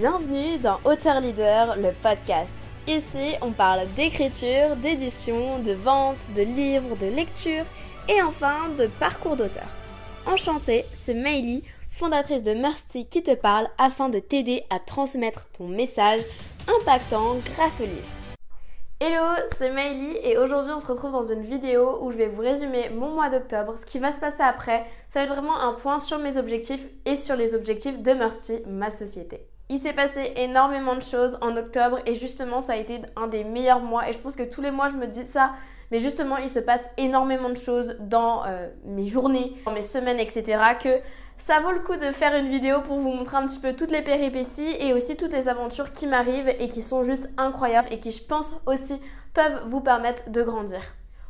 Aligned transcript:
Bienvenue 0.00 0.56
dans 0.56 0.80
Auteur 0.86 1.20
Leader, 1.20 1.76
le 1.76 1.90
podcast. 1.92 2.70
Ici, 2.86 3.34
on 3.42 3.52
parle 3.52 3.86
d'écriture, 3.96 4.74
d'édition, 4.76 5.58
de 5.58 5.72
vente, 5.72 6.32
de 6.34 6.40
livres, 6.40 6.96
de 6.96 7.06
lecture 7.06 7.66
et 8.08 8.22
enfin 8.22 8.70
de 8.78 8.86
parcours 8.98 9.36
d'auteur. 9.36 9.68
Enchantée, 10.24 10.86
c'est 10.94 11.12
Meili, 11.12 11.64
fondatrice 11.90 12.42
de 12.42 12.54
Mercy 12.54 13.04
qui 13.08 13.22
te 13.22 13.34
parle 13.34 13.68
afin 13.76 14.08
de 14.08 14.20
t'aider 14.20 14.64
à 14.70 14.78
transmettre 14.78 15.48
ton 15.50 15.68
message 15.68 16.22
impactant 16.66 17.36
grâce 17.52 17.82
au 17.82 17.84
livre. 17.84 18.08
Hello, 19.00 19.42
c'est 19.58 19.70
Meili 19.70 20.16
et 20.22 20.38
aujourd'hui 20.38 20.72
on 20.74 20.80
se 20.80 20.86
retrouve 20.86 21.12
dans 21.12 21.30
une 21.30 21.42
vidéo 21.42 21.98
où 22.00 22.10
je 22.10 22.16
vais 22.16 22.28
vous 22.28 22.40
résumer 22.40 22.88
mon 22.88 23.10
mois 23.10 23.28
d'octobre, 23.28 23.74
ce 23.78 23.84
qui 23.84 23.98
va 23.98 24.12
se 24.12 24.20
passer 24.20 24.42
après. 24.42 24.86
Ça 25.10 25.18
va 25.18 25.24
être 25.26 25.34
vraiment 25.34 25.60
un 25.60 25.74
point 25.74 25.98
sur 25.98 26.18
mes 26.18 26.38
objectifs 26.38 26.86
et 27.04 27.16
sur 27.16 27.36
les 27.36 27.54
objectifs 27.54 28.00
de 28.02 28.12
Mercy, 28.14 28.62
ma 28.66 28.90
société. 28.90 29.49
Il 29.72 29.78
s'est 29.78 29.92
passé 29.92 30.32
énormément 30.34 30.96
de 30.96 31.00
choses 31.00 31.38
en 31.42 31.56
octobre 31.56 32.00
et 32.04 32.16
justement 32.16 32.60
ça 32.60 32.72
a 32.72 32.76
été 32.76 33.02
un 33.14 33.28
des 33.28 33.44
meilleurs 33.44 33.78
mois 33.78 34.08
et 34.08 34.12
je 34.12 34.18
pense 34.18 34.34
que 34.34 34.42
tous 34.42 34.60
les 34.60 34.72
mois 34.72 34.88
je 34.88 34.96
me 34.96 35.06
dis 35.06 35.24
ça 35.24 35.52
mais 35.92 36.00
justement 36.00 36.38
il 36.38 36.48
se 36.48 36.58
passe 36.58 36.82
énormément 36.96 37.48
de 37.48 37.56
choses 37.56 37.94
dans 38.00 38.44
euh, 38.46 38.68
mes 38.84 39.04
journées, 39.04 39.54
dans 39.64 39.70
mes 39.70 39.82
semaines 39.82 40.18
etc 40.18 40.60
que 40.82 40.88
ça 41.38 41.60
vaut 41.60 41.70
le 41.70 41.78
coup 41.78 41.94
de 41.94 42.10
faire 42.10 42.34
une 42.34 42.48
vidéo 42.48 42.80
pour 42.80 42.98
vous 42.98 43.12
montrer 43.12 43.36
un 43.36 43.46
petit 43.46 43.60
peu 43.60 43.72
toutes 43.76 43.92
les 43.92 44.02
péripéties 44.02 44.74
et 44.80 44.92
aussi 44.92 45.16
toutes 45.16 45.32
les 45.32 45.48
aventures 45.48 45.92
qui 45.92 46.08
m'arrivent 46.08 46.52
et 46.58 46.66
qui 46.66 46.82
sont 46.82 47.04
juste 47.04 47.30
incroyables 47.36 47.92
et 47.92 48.00
qui 48.00 48.10
je 48.10 48.24
pense 48.24 48.52
aussi 48.66 49.00
peuvent 49.34 49.62
vous 49.68 49.80
permettre 49.80 50.30
de 50.30 50.42
grandir. 50.42 50.80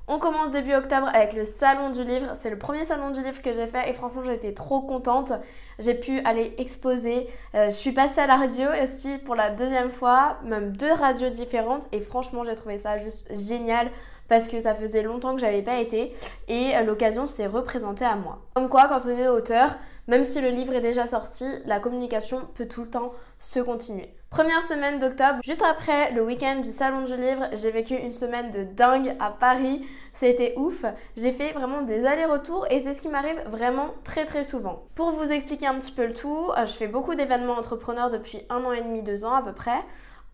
On 0.09 0.19
commence 0.19 0.51
début 0.51 0.75
octobre 0.75 1.09
avec 1.13 1.33
le 1.35 1.45
salon 1.45 1.91
du 1.91 2.03
livre. 2.03 2.33
C'est 2.41 2.51
le 2.51 2.59
premier 2.59 2.85
salon 2.85 3.11
du 3.11 3.23
livre 3.23 3.41
que 3.43 3.53
j'ai 3.53 3.67
fait 3.67 3.89
et 3.89 3.93
franchement 3.93 4.25
été 4.25 4.55
trop 4.55 4.81
contente. 4.81 5.33
J'ai 5.79 5.95
pu 5.95 6.19
aller 6.21 6.55
exposer. 6.59 7.29
Euh, 7.55 7.67
je 7.67 7.75
suis 7.75 7.93
passée 7.93 8.21
à 8.21 8.27
la 8.27 8.37
radio 8.37 8.67
aussi 8.83 9.19
pour 9.19 9.35
la 9.35 9.51
deuxième 9.51 9.91
fois, 9.91 10.39
même 10.45 10.77
deux 10.77 10.93
radios 10.93 11.31
différentes 11.31 11.87
et 11.93 12.01
franchement 12.01 12.43
j'ai 12.45 12.55
trouvé 12.55 12.79
ça 12.79 12.99
juste 12.99 13.27
génial 13.33 13.91
parce 14.29 14.49
que 14.49 14.61
ça 14.61 14.74
faisait 14.74 15.02
longtemps 15.02 15.35
que 15.35 15.41
j'avais 15.41 15.63
pas 15.63 15.79
été 15.79 16.13
et 16.49 16.73
l'occasion 16.85 17.27
s'est 17.27 17.46
représentée 17.46 18.05
à 18.05 18.17
moi. 18.17 18.39
Comme 18.55 18.69
quoi 18.69 18.89
quand 18.89 19.01
on 19.07 19.17
est 19.17 19.29
auteur, 19.29 19.77
même 20.07 20.24
si 20.24 20.41
le 20.41 20.51
livre 20.51 20.73
est 20.74 20.80
déjà 20.80 21.07
sorti, 21.07 21.45
la 21.67 21.80
communication 21.80 22.43
peut 22.55 22.67
tout 22.67 22.83
le 22.83 22.91
temps 22.91 23.13
se 23.39 23.61
continuer. 23.61 24.13
Première 24.31 24.63
semaine 24.63 25.01
d'octobre, 25.01 25.41
juste 25.43 25.61
après 25.61 26.13
le 26.13 26.23
week-end 26.23 26.61
du 26.61 26.71
salon 26.71 27.05
du 27.05 27.17
livre, 27.17 27.49
j'ai 27.53 27.73
vécu 27.73 27.97
une 27.97 28.13
semaine 28.13 28.53
de 28.53 28.63
dingue 28.63 29.17
à 29.19 29.31
Paris. 29.31 29.85
C'était 30.13 30.55
ouf. 30.57 30.85
J'ai 31.17 31.33
fait 31.33 31.51
vraiment 31.51 31.83
des 31.83 32.07
allers-retours 32.07 32.65
et 32.71 32.79
c'est 32.79 32.93
ce 32.93 33.03
qui 33.03 33.09
m'arrive 33.09 33.43
vraiment 33.49 33.89
très 34.05 34.25
très 34.25 34.45
souvent. 34.45 34.85
Pour 34.95 35.11
vous 35.11 35.33
expliquer 35.33 35.67
un 35.67 35.75
petit 35.81 35.91
peu 35.91 36.07
le 36.07 36.15
tout, 36.15 36.49
euh, 36.57 36.65
je 36.65 36.73
fais 36.73 36.87
beaucoup 36.87 37.17
d'événements 37.17 37.55
entrepreneurs 37.55 38.09
depuis 38.09 38.43
un 38.51 38.65
an 38.65 38.73
et 38.73 38.83
demi, 38.83 39.03
deux 39.03 39.25
ans 39.25 39.35
à 39.35 39.43
peu 39.43 39.53
près 39.53 39.83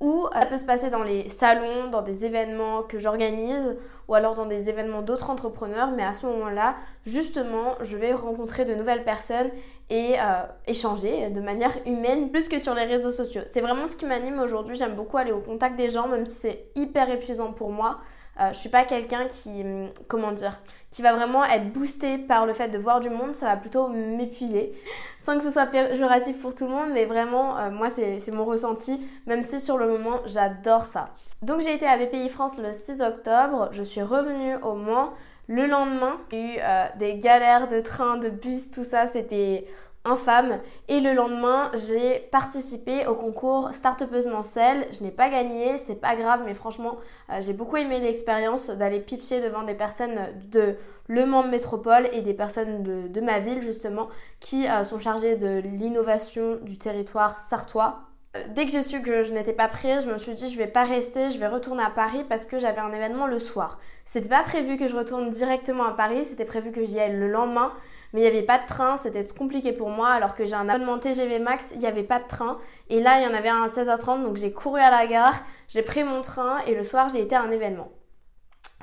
ou 0.00 0.26
ça 0.32 0.44
peut 0.46 0.56
se 0.56 0.64
passer 0.64 0.90
dans 0.90 1.02
les 1.02 1.28
salons, 1.28 1.88
dans 1.90 2.02
des 2.02 2.24
événements 2.24 2.82
que 2.82 2.98
j'organise, 2.98 3.76
ou 4.08 4.14
alors 4.14 4.34
dans 4.34 4.46
des 4.46 4.68
événements 4.68 5.02
d'autres 5.02 5.30
entrepreneurs, 5.30 5.90
mais 5.90 6.04
à 6.04 6.12
ce 6.12 6.26
moment-là, 6.26 6.76
justement, 7.04 7.76
je 7.80 7.96
vais 7.96 8.12
rencontrer 8.12 8.64
de 8.64 8.74
nouvelles 8.74 9.04
personnes 9.04 9.50
et 9.88 10.16
euh, 10.18 10.42
échanger 10.66 11.30
de 11.30 11.40
manière 11.40 11.72
humaine 11.86 12.30
plus 12.30 12.48
que 12.48 12.58
sur 12.58 12.74
les 12.74 12.84
réseaux 12.84 13.12
sociaux. 13.12 13.42
C'est 13.50 13.60
vraiment 13.60 13.86
ce 13.86 13.96
qui 13.96 14.04
m'anime 14.04 14.40
aujourd'hui, 14.40 14.76
j'aime 14.76 14.94
beaucoup 14.94 15.16
aller 15.16 15.32
au 15.32 15.40
contact 15.40 15.76
des 15.76 15.88
gens, 15.88 16.08
même 16.08 16.26
si 16.26 16.34
c'est 16.34 16.64
hyper 16.74 17.08
épuisant 17.10 17.52
pour 17.52 17.70
moi. 17.70 17.98
Euh, 18.38 18.52
je 18.52 18.58
suis 18.58 18.68
pas 18.68 18.84
quelqu'un 18.84 19.26
qui, 19.28 19.62
hum, 19.62 19.88
comment 20.08 20.32
dire, 20.32 20.60
qui 20.96 21.02
va 21.02 21.12
vraiment 21.12 21.44
être 21.44 21.74
boosté 21.74 22.16
par 22.16 22.46
le 22.46 22.54
fait 22.54 22.68
de 22.68 22.78
voir 22.78 23.00
du 23.00 23.10
monde, 23.10 23.34
ça 23.34 23.44
va 23.44 23.56
plutôt 23.58 23.88
m'épuiser. 23.88 24.72
Sans 25.18 25.36
que 25.36 25.44
ce 25.44 25.50
soit 25.50 25.66
péjoratif 25.66 26.40
pour 26.40 26.54
tout 26.54 26.64
le 26.64 26.70
monde, 26.70 26.88
mais 26.94 27.04
vraiment, 27.04 27.58
euh, 27.58 27.70
moi, 27.70 27.88
c'est 27.90 28.30
mon 28.32 28.46
ressenti, 28.46 29.06
même 29.26 29.42
si 29.42 29.60
sur 29.60 29.76
le 29.76 29.88
moment, 29.88 30.20
j'adore 30.24 30.86
ça. 30.86 31.10
Donc 31.42 31.60
j'ai 31.60 31.74
été 31.74 31.86
à 31.86 31.98
BPI 31.98 32.30
France 32.30 32.56
le 32.56 32.72
6 32.72 33.02
octobre, 33.02 33.68
je 33.72 33.82
suis 33.82 34.00
revenue 34.00 34.56
au 34.62 34.72
Mans. 34.72 35.10
Le 35.48 35.66
lendemain, 35.66 36.16
j'ai 36.30 36.54
eu 36.54 36.58
euh, 36.60 36.86
des 36.98 37.18
galères 37.18 37.68
de 37.68 37.80
train, 37.80 38.16
de 38.16 38.30
bus, 38.30 38.70
tout 38.70 38.82
ça, 38.82 39.06
c'était 39.06 39.66
infâme. 40.06 40.60
Et 40.88 41.00
le 41.00 41.12
lendemain, 41.12 41.70
j'ai 41.74 42.20
participé 42.30 43.06
au 43.06 43.14
concours 43.14 43.70
Startupeuse 43.72 44.26
Mancelle. 44.26 44.86
Je 44.92 45.02
n'ai 45.02 45.10
pas 45.10 45.28
gagné, 45.28 45.78
c'est 45.78 46.00
pas 46.00 46.16
grave, 46.16 46.42
mais 46.44 46.54
franchement, 46.54 46.96
euh, 47.30 47.40
j'ai 47.40 47.52
beaucoup 47.52 47.76
aimé 47.76 48.00
l'expérience 48.00 48.70
d'aller 48.70 49.00
pitcher 49.00 49.40
devant 49.40 49.62
des 49.62 49.74
personnes 49.74 50.18
de 50.50 50.76
Le 51.08 51.26
Mans 51.26 51.44
Métropole 51.44 52.08
et 52.12 52.22
des 52.22 52.34
personnes 52.34 52.82
de, 52.82 53.20
ma 53.20 53.38
ville, 53.38 53.62
justement, 53.62 54.08
qui 54.40 54.68
euh, 54.68 54.84
sont 54.84 54.98
chargées 54.98 55.36
de 55.36 55.60
l'innovation 55.64 56.58
du 56.62 56.78
territoire 56.78 57.38
sartois. 57.38 58.00
Euh, 58.36 58.42
dès 58.54 58.64
que 58.66 58.72
j'ai 58.72 58.82
su 58.82 59.02
que 59.02 59.22
je 59.22 59.32
n'étais 59.32 59.52
pas 59.52 59.68
prise, 59.68 60.04
je 60.04 60.10
me 60.10 60.18
suis 60.18 60.34
dit 60.34 60.50
je 60.50 60.58
vais 60.58 60.66
pas 60.66 60.84
rester, 60.84 61.30
je 61.30 61.38
vais 61.38 61.46
retourner 61.46 61.82
à 61.82 61.90
Paris 61.90 62.24
parce 62.28 62.46
que 62.46 62.58
j'avais 62.58 62.80
un 62.80 62.92
événement 62.92 63.26
le 63.26 63.38
soir. 63.38 63.78
C'était 64.04 64.28
pas 64.28 64.42
prévu 64.42 64.76
que 64.76 64.88
je 64.88 64.96
retourne 64.96 65.30
directement 65.30 65.84
à 65.84 65.92
Paris, 65.92 66.24
c'était 66.24 66.44
prévu 66.44 66.72
que 66.72 66.84
j'y 66.84 66.98
aille 66.98 67.16
le 67.16 67.28
lendemain 67.28 67.72
mais 68.12 68.20
il 68.20 68.22
n'y 68.22 68.28
avait 68.28 68.42
pas 68.42 68.58
de 68.58 68.66
train, 68.66 68.96
c'était 68.96 69.24
compliqué 69.26 69.72
pour 69.72 69.90
moi 69.90 70.08
alors 70.10 70.34
que 70.34 70.44
j'ai 70.44 70.54
un 70.54 70.68
abonnement 70.68 70.98
TGV 70.98 71.38
Max, 71.38 71.72
il 71.74 71.80
n'y 71.80 71.86
avait 71.86 72.02
pas 72.02 72.20
de 72.20 72.26
train 72.28 72.58
et 72.90 73.00
là 73.00 73.20
il 73.20 73.24
y 73.24 73.26
en 73.26 73.34
avait 73.34 73.48
un 73.48 73.62
à 73.62 73.66
16h30 73.66 74.24
donc 74.24 74.36
j'ai 74.36 74.52
couru 74.52 74.80
à 74.80 74.90
la 74.90 75.06
gare, 75.06 75.34
j'ai 75.68 75.82
pris 75.82 76.04
mon 76.04 76.22
train 76.22 76.58
et 76.66 76.74
le 76.74 76.84
soir 76.84 77.08
j'ai 77.08 77.22
été 77.22 77.34
à 77.34 77.42
un 77.42 77.50
événement. 77.50 77.90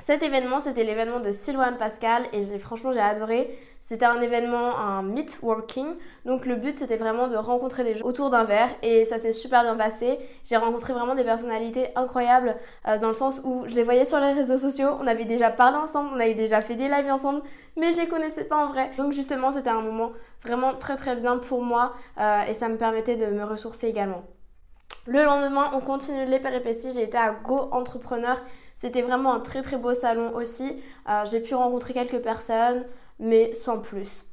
Cet 0.06 0.22
événement, 0.22 0.60
c'était 0.60 0.84
l'événement 0.84 1.18
de 1.18 1.32
Sylvain 1.32 1.72
Pascal 1.72 2.24
et 2.34 2.42
j'ai 2.44 2.58
franchement 2.58 2.92
j'ai 2.92 3.00
adoré. 3.00 3.56
C'était 3.80 4.04
un 4.04 4.20
événement, 4.20 4.76
un 4.76 5.02
meet 5.02 5.38
working. 5.40 5.86
Donc 6.26 6.44
le 6.44 6.56
but 6.56 6.78
c'était 6.78 6.98
vraiment 6.98 7.26
de 7.26 7.36
rencontrer 7.36 7.84
des 7.84 7.94
gens 7.94 8.04
autour 8.04 8.28
d'un 8.28 8.44
verre 8.44 8.68
et 8.82 9.06
ça 9.06 9.16
s'est 9.16 9.32
super 9.32 9.62
bien 9.62 9.76
passé. 9.76 10.18
J'ai 10.44 10.58
rencontré 10.58 10.92
vraiment 10.92 11.14
des 11.14 11.24
personnalités 11.24 11.86
incroyables 11.96 12.54
euh, 12.86 12.98
dans 12.98 13.08
le 13.08 13.14
sens 13.14 13.40
où 13.44 13.64
je 13.66 13.74
les 13.76 13.82
voyais 13.82 14.04
sur 14.04 14.20
les 14.20 14.34
réseaux 14.34 14.58
sociaux, 14.58 14.90
on 15.00 15.06
avait 15.06 15.24
déjà 15.24 15.48
parlé 15.48 15.78
ensemble, 15.78 16.10
on 16.12 16.20
avait 16.20 16.34
déjà 16.34 16.60
fait 16.60 16.74
des 16.74 16.88
lives 16.88 17.10
ensemble, 17.10 17.40
mais 17.78 17.90
je 17.90 17.96
les 17.96 18.06
connaissais 18.06 18.44
pas 18.44 18.56
en 18.56 18.66
vrai. 18.66 18.90
Donc 18.98 19.12
justement 19.14 19.52
c'était 19.52 19.70
un 19.70 19.80
moment 19.80 20.12
vraiment 20.42 20.74
très 20.74 20.96
très 20.96 21.16
bien 21.16 21.38
pour 21.38 21.62
moi 21.62 21.94
euh, 22.20 22.42
et 22.46 22.52
ça 22.52 22.68
me 22.68 22.76
permettait 22.76 23.16
de 23.16 23.24
me 23.24 23.42
ressourcer 23.42 23.88
également. 23.88 24.22
Le 25.06 25.22
lendemain, 25.22 25.70
on 25.74 25.80
continue 25.80 26.24
les 26.24 26.40
péripéties. 26.40 26.92
J'ai 26.94 27.02
été 27.02 27.18
à 27.18 27.32
Go 27.32 27.68
Entrepreneur. 27.72 28.40
C'était 28.74 29.02
vraiment 29.02 29.34
un 29.34 29.40
très 29.40 29.62
très 29.62 29.76
beau 29.76 29.94
salon 29.94 30.34
aussi. 30.34 30.80
Euh, 31.08 31.24
j'ai 31.30 31.40
pu 31.40 31.54
rencontrer 31.54 31.92
quelques 31.92 32.22
personnes, 32.22 32.84
mais 33.18 33.52
sans 33.52 33.80
plus. 33.80 34.26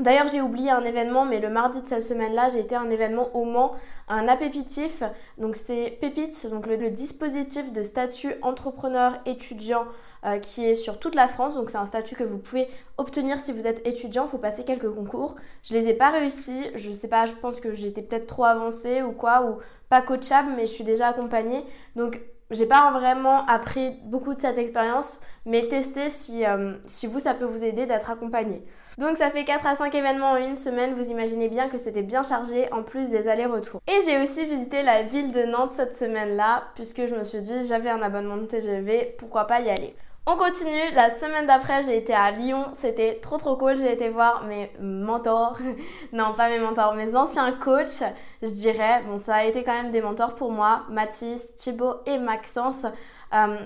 D'ailleurs, 0.00 0.28
j'ai 0.28 0.40
oublié 0.40 0.70
un 0.70 0.82
événement, 0.82 1.26
mais 1.26 1.40
le 1.40 1.50
mardi 1.50 1.82
de 1.82 1.86
cette 1.86 2.00
semaine-là, 2.02 2.48
j'ai 2.48 2.60
été 2.60 2.74
à 2.74 2.80
un 2.80 2.88
événement 2.88 3.36
au 3.36 3.44
Mans, 3.44 3.72
un 4.08 4.28
appépitif. 4.28 5.02
Donc, 5.36 5.56
c'est 5.56 5.98
Pépite, 6.00 6.48
donc 6.48 6.66
le, 6.66 6.90
dispositif 6.90 7.70
de 7.72 7.82
statut 7.82 8.32
entrepreneur 8.40 9.20
étudiant 9.26 9.84
euh, 10.24 10.38
qui 10.38 10.64
est 10.64 10.76
sur 10.76 10.98
toute 10.98 11.14
la 11.14 11.28
France. 11.28 11.54
Donc, 11.54 11.70
c'est 11.70 11.78
un 11.78 11.86
statut 11.86 12.14
que 12.14 12.24
vous 12.24 12.38
pouvez 12.38 12.68
obtenir 12.98 13.38
si 13.38 13.52
vous 13.52 13.66
êtes 13.66 13.86
étudiant. 13.86 14.26
Il 14.26 14.30
faut 14.30 14.38
passer 14.38 14.64
quelques 14.64 14.90
concours. 14.90 15.36
Je 15.62 15.74
les 15.74 15.88
ai 15.88 15.94
pas 15.94 16.10
réussi. 16.10 16.66
Je 16.74 16.92
sais 16.92 17.08
pas, 17.08 17.26
je 17.26 17.32
pense 17.32 17.60
que 17.60 17.72
j'étais 17.72 18.02
peut-être 18.02 18.26
trop 18.26 18.44
avancée 18.44 19.02
ou 19.02 19.12
quoi, 19.12 19.44
ou 19.44 19.58
pas 19.88 20.02
coachable, 20.02 20.52
mais 20.56 20.66
je 20.66 20.72
suis 20.72 20.84
déjà 20.84 21.08
accompagnée. 21.08 21.64
Donc, 21.96 22.20
j'ai 22.50 22.66
pas 22.66 22.90
vraiment 22.90 23.46
appris 23.46 23.92
beaucoup 24.02 24.34
de 24.34 24.40
cette 24.40 24.58
expérience, 24.58 25.20
mais 25.46 25.68
testez 25.68 26.08
si, 26.08 26.44
euh, 26.44 26.74
si 26.84 27.06
vous, 27.06 27.20
ça 27.20 27.32
peut 27.32 27.44
vous 27.44 27.64
aider 27.64 27.86
d'être 27.86 28.10
accompagné. 28.10 28.64
Donc 28.98 29.18
ça 29.18 29.30
fait 29.30 29.44
4 29.44 29.66
à 29.66 29.76
5 29.76 29.94
événements 29.94 30.32
en 30.32 30.36
une 30.36 30.56
semaine, 30.56 30.94
vous 30.94 31.10
imaginez 31.10 31.48
bien 31.48 31.68
que 31.68 31.78
c'était 31.78 32.02
bien 32.02 32.24
chargé 32.24 32.70
en 32.72 32.82
plus 32.82 33.08
des 33.08 33.28
allers-retours. 33.28 33.80
Et 33.86 34.00
j'ai 34.04 34.20
aussi 34.20 34.44
visité 34.46 34.82
la 34.82 35.04
ville 35.04 35.30
de 35.30 35.44
Nantes 35.44 35.72
cette 35.72 35.96
semaine-là, 35.96 36.64
puisque 36.74 37.06
je 37.06 37.14
me 37.14 37.22
suis 37.22 37.40
dit 37.40 37.64
j'avais 37.64 37.90
un 37.90 38.02
abonnement 38.02 38.36
de 38.36 38.46
TGV, 38.46 39.14
pourquoi 39.18 39.46
pas 39.46 39.60
y 39.60 39.70
aller. 39.70 39.94
On 40.32 40.36
continue, 40.36 40.94
la 40.94 41.10
semaine 41.10 41.48
d'après 41.48 41.82
j'ai 41.82 41.96
été 41.96 42.14
à 42.14 42.30
Lyon, 42.30 42.66
c'était 42.74 43.18
trop 43.20 43.36
trop 43.36 43.56
cool, 43.56 43.76
j'ai 43.76 43.92
été 43.92 44.10
voir 44.10 44.44
mes 44.44 44.70
mentors, 44.80 45.58
non 46.12 46.34
pas 46.36 46.48
mes 46.48 46.60
mentors, 46.60 46.94
mes 46.94 47.16
anciens 47.16 47.50
coachs, 47.50 48.04
je 48.40 48.46
dirais, 48.46 49.02
bon 49.08 49.16
ça 49.16 49.36
a 49.36 49.44
été 49.44 49.64
quand 49.64 49.72
même 49.72 49.90
des 49.90 50.00
mentors 50.00 50.36
pour 50.36 50.52
moi, 50.52 50.82
Mathis, 50.88 51.56
Thibaut 51.56 51.94
et 52.06 52.16
Maxence, 52.18 52.86
euh, 53.34 53.56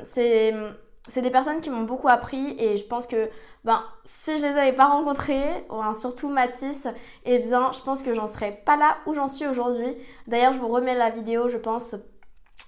c'est 1.07 1.21
des 1.21 1.31
personnes 1.31 1.61
qui 1.61 1.69
m'ont 1.69 1.83
beaucoup 1.83 2.09
appris 2.09 2.57
et 2.59 2.79
je 2.79 2.85
pense 2.87 3.07
que 3.07 3.29
ben, 3.65 3.83
si 4.07 4.39
je 4.39 4.43
les 4.43 4.57
avais 4.57 4.73
pas 4.73 4.87
rencontrés, 4.87 5.67
surtout 5.99 6.31
Mathis, 6.31 6.89
eh 7.27 7.41
bien 7.41 7.73
je 7.73 7.83
pense 7.83 8.03
que 8.03 8.15
j'en 8.15 8.27
serais 8.27 8.63
pas 8.65 8.77
là 8.79 8.97
où 9.05 9.13
j'en 9.13 9.29
suis 9.29 9.47
aujourd'hui. 9.47 9.99
D'ailleurs 10.29 10.55
je 10.55 10.59
vous 10.61 10.69
remets 10.69 10.95
la 10.95 11.11
vidéo 11.11 11.49
je 11.49 11.59
pense 11.59 11.95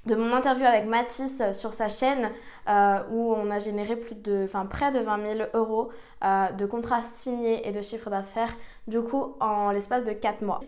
de 0.07 0.15
mon 0.15 0.35
interview 0.35 0.65
avec 0.65 0.87
Mathis 0.87 1.43
sur 1.53 1.75
sa 1.75 1.89
chaîne 1.89 2.31
euh, 2.69 3.01
où 3.11 3.35
on 3.35 3.51
a 3.51 3.59
généré 3.59 3.97
plus 3.97 4.15
de, 4.15 4.43
enfin 4.45 4.67
près 4.67 4.93
de 4.93 5.01
20 5.01 5.37
000 5.37 5.49
euros 5.55 5.91
euh, 6.25 6.51
de 6.53 6.65
contrats 6.65 7.03
signés 7.03 7.69
et 7.69 7.73
de 7.73 7.83
chiffre 7.83 8.09
d'affaires 8.09 8.55
du 8.87 9.01
coup 9.03 9.35
en 9.41 9.71
l'espace 9.71 10.05
de 10.05 10.13
4 10.13 10.43
mois. 10.43 10.61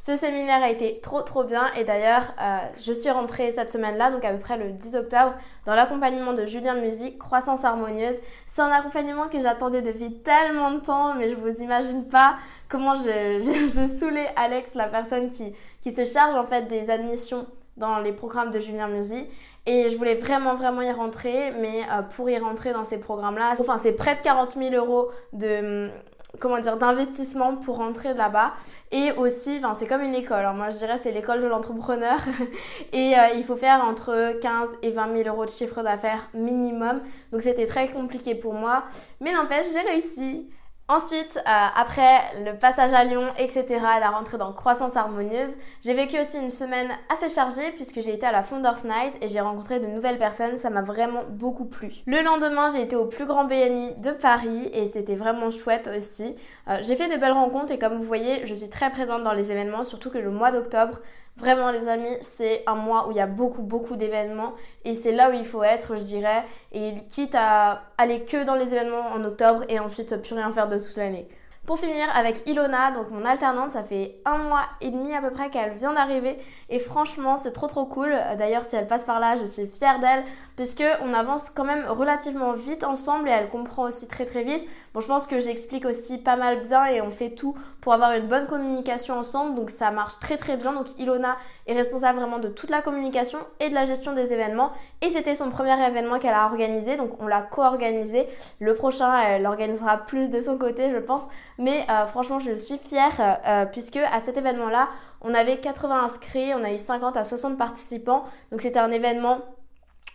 Ce 0.00 0.14
séminaire 0.14 0.62
a 0.62 0.70
été 0.70 1.00
trop 1.00 1.22
trop 1.22 1.42
bien 1.42 1.72
et 1.74 1.82
d'ailleurs 1.82 2.34
euh, 2.40 2.58
je 2.76 2.92
suis 2.92 3.10
rentrée 3.10 3.50
cette 3.50 3.72
semaine-là, 3.72 4.12
donc 4.12 4.24
à 4.24 4.32
peu 4.32 4.38
près 4.38 4.56
le 4.56 4.70
10 4.70 4.94
octobre, 4.94 5.34
dans 5.66 5.74
l'accompagnement 5.74 6.34
de 6.34 6.46
Julien 6.46 6.74
Musique, 6.74 7.18
Croissance 7.18 7.64
Harmonieuse. 7.64 8.20
C'est 8.46 8.62
un 8.62 8.70
accompagnement 8.70 9.28
que 9.28 9.40
j'attendais 9.40 9.82
depuis 9.82 10.12
tellement 10.22 10.70
de 10.70 10.78
temps, 10.78 11.14
mais 11.14 11.28
je 11.28 11.34
vous 11.34 11.62
imagine 11.62 12.06
pas 12.06 12.36
comment 12.68 12.94
je, 12.94 13.00
je, 13.40 13.66
je 13.66 13.98
saoulais 13.98 14.28
Alex, 14.36 14.74
la 14.74 14.86
personne 14.86 15.30
qui, 15.30 15.52
qui 15.82 15.90
se 15.90 16.04
charge 16.04 16.36
en 16.36 16.44
fait 16.44 16.68
des 16.68 16.90
admissions 16.90 17.46
dans 17.78 17.98
les 17.98 18.12
programmes 18.12 18.50
de 18.50 18.60
Julien 18.60 18.88
Musi. 18.88 19.26
Et 19.66 19.90
je 19.90 19.96
voulais 19.96 20.14
vraiment, 20.14 20.54
vraiment 20.54 20.82
y 20.82 20.90
rentrer, 20.90 21.52
mais 21.60 21.82
euh, 21.92 22.02
pour 22.02 22.30
y 22.30 22.38
rentrer 22.38 22.72
dans 22.72 22.84
ces 22.84 22.98
programmes-là, 22.98 23.54
enfin, 23.60 23.76
c'est 23.76 23.92
près 23.92 24.16
de 24.16 24.22
40 24.22 24.54
000 24.54 24.74
euros 24.74 25.10
de, 25.34 25.90
comment 26.38 26.58
dire, 26.58 26.78
d'investissement 26.78 27.56
pour 27.56 27.76
rentrer 27.76 28.14
là-bas. 28.14 28.54
Et 28.92 29.12
aussi, 29.12 29.60
c'est 29.74 29.86
comme 29.86 30.00
une 30.00 30.14
école. 30.14 30.46
Hein. 30.46 30.54
Moi, 30.54 30.70
je 30.70 30.78
dirais 30.78 30.96
c'est 30.98 31.12
l'école 31.12 31.42
de 31.42 31.46
l'entrepreneur. 31.46 32.18
et 32.92 33.18
euh, 33.18 33.34
il 33.36 33.44
faut 33.44 33.56
faire 33.56 33.84
entre 33.84 34.38
15 34.40 34.68
et 34.82 34.90
20 34.90 35.22
000 35.24 35.28
euros 35.28 35.44
de 35.44 35.50
chiffre 35.50 35.82
d'affaires 35.82 36.28
minimum. 36.32 37.02
Donc, 37.32 37.42
c'était 37.42 37.66
très 37.66 37.88
compliqué 37.88 38.34
pour 38.34 38.54
moi. 38.54 38.84
Mais 39.20 39.32
n'empêche, 39.32 39.66
j'ai 39.72 39.86
réussi. 39.86 40.50
Ensuite, 40.90 41.36
euh, 41.36 41.66
après 41.76 42.18
le 42.42 42.56
passage 42.56 42.94
à 42.94 43.04
Lyon, 43.04 43.26
etc., 43.38 43.66
la 44.00 44.08
rentrée 44.08 44.38
dans 44.38 44.54
Croissance 44.54 44.96
Harmonieuse, 44.96 45.54
j'ai 45.82 45.92
vécu 45.92 46.18
aussi 46.18 46.38
une 46.38 46.50
semaine 46.50 46.88
assez 47.12 47.28
chargée 47.28 47.72
puisque 47.72 48.00
j'ai 48.00 48.14
été 48.14 48.24
à 48.24 48.32
la 48.32 48.42
Founders 48.42 48.86
Night 48.86 49.18
et 49.20 49.28
j'ai 49.28 49.40
rencontré 49.40 49.80
de 49.80 49.86
nouvelles 49.86 50.16
personnes, 50.16 50.56
ça 50.56 50.70
m'a 50.70 50.80
vraiment 50.80 51.24
beaucoup 51.28 51.66
plu. 51.66 51.92
Le 52.06 52.22
lendemain, 52.22 52.70
j'ai 52.70 52.80
été 52.80 52.96
au 52.96 53.04
plus 53.04 53.26
grand 53.26 53.44
BNI 53.44 53.96
de 53.98 54.12
Paris 54.12 54.70
et 54.72 54.86
c'était 54.86 55.14
vraiment 55.14 55.50
chouette 55.50 55.90
aussi. 55.94 56.34
Euh, 56.68 56.78
j'ai 56.82 56.96
fait 56.96 57.08
de 57.08 57.18
belles 57.18 57.32
rencontres 57.32 57.72
et 57.72 57.78
comme 57.78 57.96
vous 57.96 58.04
voyez, 58.04 58.44
je 58.46 58.54
suis 58.54 58.68
très 58.68 58.90
présente 58.90 59.22
dans 59.22 59.32
les 59.32 59.50
événements, 59.50 59.84
surtout 59.84 60.10
que 60.10 60.18
le 60.18 60.30
mois 60.30 60.50
d'octobre, 60.50 61.00
Vraiment 61.38 61.70
les 61.70 61.86
amis, 61.86 62.16
c'est 62.20 62.64
un 62.66 62.74
mois 62.74 63.06
où 63.06 63.12
il 63.12 63.16
y 63.16 63.20
a 63.20 63.28
beaucoup 63.28 63.62
beaucoup 63.62 63.94
d'événements 63.94 64.54
et 64.84 64.94
c'est 64.94 65.12
là 65.12 65.30
où 65.30 65.34
il 65.34 65.44
faut 65.44 65.62
être, 65.62 65.94
je 65.94 66.02
dirais, 66.02 66.44
et 66.72 66.94
quitte 67.10 67.36
à 67.36 67.82
aller 67.96 68.24
que 68.24 68.44
dans 68.44 68.56
les 68.56 68.74
événements 68.74 69.12
en 69.14 69.24
octobre 69.24 69.64
et 69.68 69.78
ensuite 69.78 70.20
plus 70.20 70.34
rien 70.34 70.50
faire 70.50 70.66
de 70.68 70.76
toute 70.76 70.96
l'année. 70.96 71.28
Pour 71.68 71.78
finir 71.78 72.06
avec 72.16 72.48
Ilona, 72.48 72.92
donc 72.92 73.10
mon 73.10 73.26
alternante, 73.26 73.72
ça 73.72 73.82
fait 73.82 74.22
un 74.24 74.38
mois 74.38 74.62
et 74.80 74.90
demi 74.90 75.14
à 75.14 75.20
peu 75.20 75.30
près 75.30 75.50
qu'elle 75.50 75.74
vient 75.74 75.92
d'arriver 75.92 76.38
et 76.70 76.78
franchement 76.78 77.36
c'est 77.36 77.52
trop 77.52 77.66
trop 77.66 77.84
cool. 77.84 78.08
D'ailleurs 78.38 78.64
si 78.64 78.74
elle 78.74 78.86
passe 78.86 79.04
par 79.04 79.20
là, 79.20 79.36
je 79.36 79.44
suis 79.44 79.66
fière 79.66 80.00
d'elle 80.00 80.24
puisque 80.56 80.82
on 81.04 81.12
avance 81.12 81.50
quand 81.50 81.64
même 81.64 81.84
relativement 81.86 82.54
vite 82.54 82.84
ensemble 82.84 83.28
et 83.28 83.32
elle 83.32 83.50
comprend 83.50 83.82
aussi 83.82 84.08
très 84.08 84.24
très 84.24 84.44
vite. 84.44 84.66
Bon 84.94 85.00
je 85.00 85.06
pense 85.06 85.26
que 85.26 85.40
j'explique 85.40 85.84
aussi 85.84 86.16
pas 86.16 86.36
mal 86.36 86.62
bien 86.62 86.86
et 86.86 87.02
on 87.02 87.10
fait 87.10 87.34
tout 87.34 87.54
pour 87.82 87.92
avoir 87.92 88.12
une 88.12 88.28
bonne 88.28 88.46
communication 88.46 89.18
ensemble 89.18 89.54
donc 89.54 89.68
ça 89.68 89.90
marche 89.90 90.18
très 90.20 90.38
très 90.38 90.56
bien. 90.56 90.72
Donc 90.72 90.86
Ilona 90.98 91.36
est 91.66 91.74
responsable 91.74 92.18
vraiment 92.18 92.38
de 92.38 92.48
toute 92.48 92.70
la 92.70 92.80
communication 92.80 93.38
et 93.60 93.68
de 93.68 93.74
la 93.74 93.84
gestion 93.84 94.14
des 94.14 94.32
événements 94.32 94.72
et 95.02 95.10
c'était 95.10 95.34
son 95.34 95.50
premier 95.50 95.78
événement 95.86 96.18
qu'elle 96.18 96.32
a 96.32 96.46
organisé 96.46 96.96
donc 96.96 97.20
on 97.20 97.26
l'a 97.26 97.42
co-organisé. 97.42 98.26
Le 98.58 98.72
prochain 98.72 99.20
elle 99.20 99.44
organisera 99.44 99.98
plus 99.98 100.30
de 100.30 100.40
son 100.40 100.56
côté 100.56 100.90
je 100.90 100.96
pense. 100.96 101.24
Mais 101.58 101.84
euh, 101.90 102.06
franchement, 102.06 102.38
je 102.38 102.56
suis 102.56 102.78
fière 102.78 103.20
euh, 103.20 103.34
euh, 103.46 103.66
puisque 103.66 103.96
à 103.96 104.20
cet 104.20 104.36
événement-là, 104.36 104.88
on 105.20 105.34
avait 105.34 105.58
80 105.58 106.04
inscrits, 106.04 106.54
on 106.54 106.62
a 106.62 106.72
eu 106.72 106.78
50 106.78 107.16
à 107.16 107.24
60 107.24 107.58
participants. 107.58 108.24
Donc 108.52 108.60
c'était 108.62 108.78
un 108.78 108.92
événement 108.92 109.40